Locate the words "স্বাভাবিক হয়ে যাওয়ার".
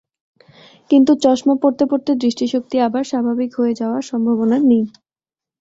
3.11-4.03